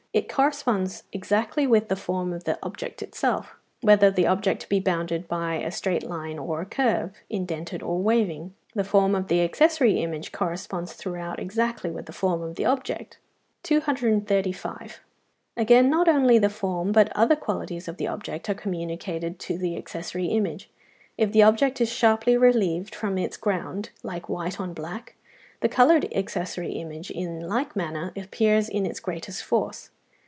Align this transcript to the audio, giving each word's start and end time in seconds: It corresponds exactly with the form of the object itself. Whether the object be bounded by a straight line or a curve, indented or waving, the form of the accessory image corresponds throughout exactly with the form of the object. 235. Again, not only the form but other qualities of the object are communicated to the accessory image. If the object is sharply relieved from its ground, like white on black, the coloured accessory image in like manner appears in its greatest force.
It 0.13 0.27
corresponds 0.27 1.03
exactly 1.13 1.65
with 1.65 1.87
the 1.87 1.95
form 1.95 2.33
of 2.33 2.43
the 2.43 2.59
object 2.61 3.01
itself. 3.01 3.55
Whether 3.79 4.11
the 4.11 4.27
object 4.27 4.67
be 4.67 4.81
bounded 4.81 5.25
by 5.29 5.53
a 5.55 5.71
straight 5.71 6.03
line 6.03 6.37
or 6.37 6.59
a 6.59 6.65
curve, 6.65 7.13
indented 7.29 7.81
or 7.81 7.97
waving, 7.97 8.53
the 8.75 8.83
form 8.83 9.15
of 9.15 9.29
the 9.29 9.39
accessory 9.39 10.01
image 10.01 10.33
corresponds 10.33 10.91
throughout 10.91 11.39
exactly 11.39 11.89
with 11.89 12.07
the 12.07 12.11
form 12.11 12.41
of 12.41 12.55
the 12.55 12.65
object. 12.65 13.19
235. 13.63 14.99
Again, 15.55 15.89
not 15.89 16.09
only 16.09 16.37
the 16.37 16.49
form 16.49 16.91
but 16.91 17.09
other 17.15 17.37
qualities 17.37 17.87
of 17.87 17.95
the 17.95 18.07
object 18.09 18.49
are 18.49 18.53
communicated 18.53 19.39
to 19.39 19.57
the 19.57 19.77
accessory 19.77 20.25
image. 20.25 20.69
If 21.17 21.31
the 21.31 21.43
object 21.43 21.79
is 21.79 21.89
sharply 21.89 22.35
relieved 22.35 22.93
from 22.93 23.17
its 23.17 23.37
ground, 23.37 23.91
like 24.03 24.27
white 24.27 24.59
on 24.59 24.73
black, 24.73 25.15
the 25.61 25.69
coloured 25.69 26.13
accessory 26.13 26.73
image 26.73 27.11
in 27.11 27.47
like 27.47 27.77
manner 27.77 28.11
appears 28.17 28.67
in 28.67 28.85
its 28.85 28.99
greatest 28.99 29.41
force. 29.41 29.89